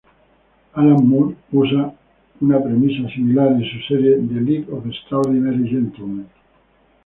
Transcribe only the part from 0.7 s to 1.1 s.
Alan